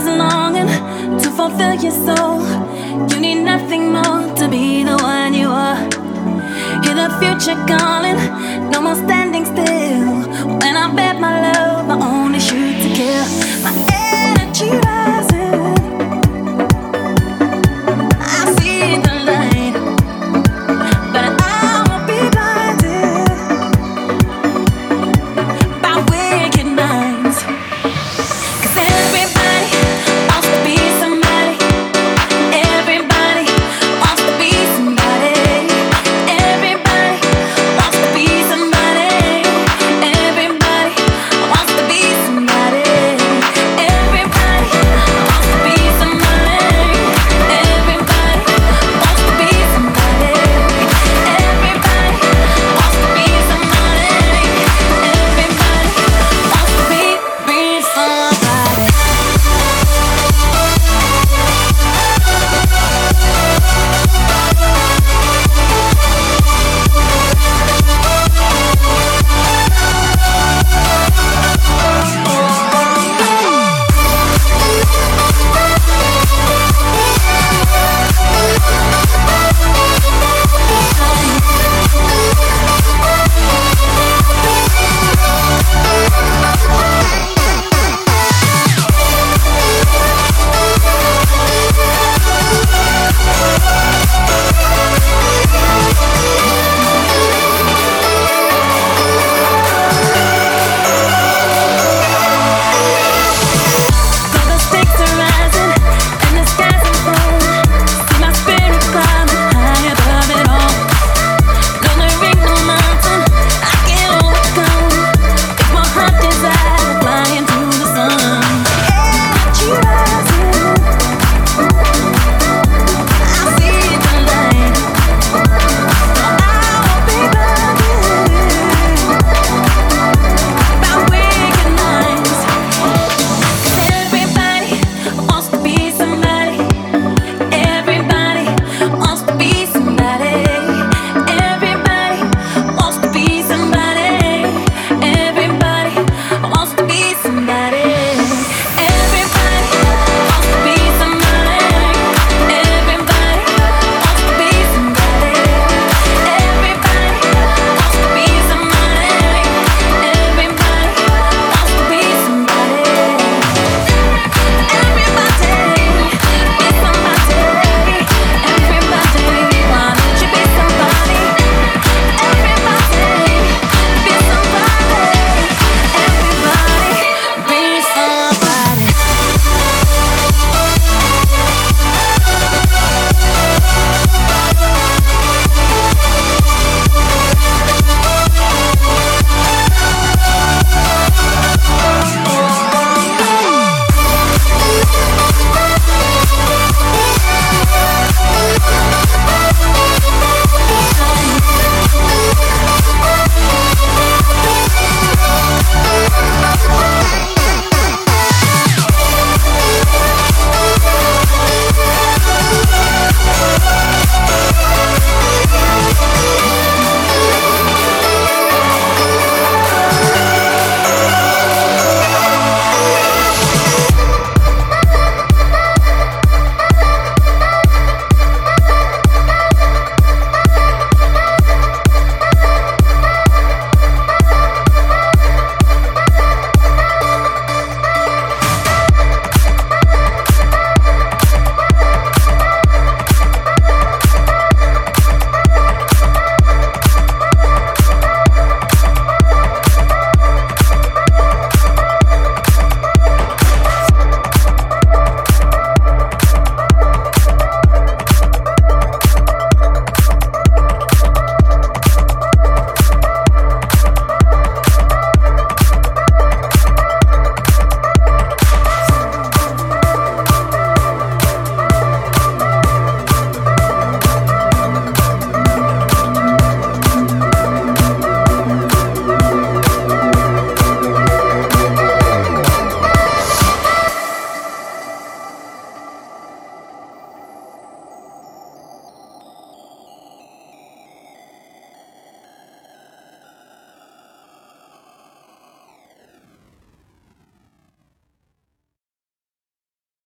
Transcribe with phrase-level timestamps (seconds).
[0.00, 0.68] is longing
[1.18, 2.40] to fulfill your soul.
[3.10, 5.76] You need nothing more to be the one you are.
[6.82, 8.18] Hear the future calling,
[8.70, 10.39] no more standing still.